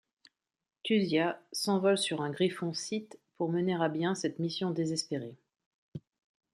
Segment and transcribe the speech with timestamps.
[0.83, 5.35] Thusia s'envole sur un griffon scythe pour mener à bien cette mission désespérée.